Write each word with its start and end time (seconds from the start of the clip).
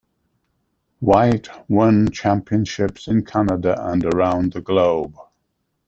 White 0.99 1.47
won 1.69 2.09
championships 2.09 3.07
in 3.07 3.23
Canada 3.23 3.75
and 3.77 4.03
around 4.03 4.53
the 4.53 4.59
globe. 4.61 5.15